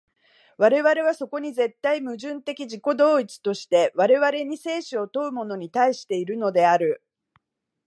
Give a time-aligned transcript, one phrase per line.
[0.57, 7.03] 我々はそこに絶対矛盾的自己同一として、我々に生死を問うものに対しているのである。